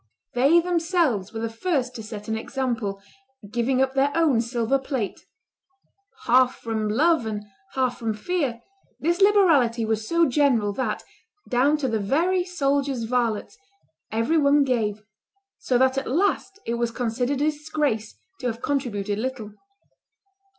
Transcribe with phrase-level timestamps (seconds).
[0.33, 2.99] They themselves were the first to set an example,
[3.51, 5.27] giving up their own silver plate....
[6.25, 8.63] Half from love and half from fear,
[8.99, 11.03] this liberality was so general, that,
[11.47, 13.55] down to the very soldiers' varlets,
[14.11, 15.03] every one gave;
[15.59, 19.53] so that at last it was considered a disgrace to have contributed little.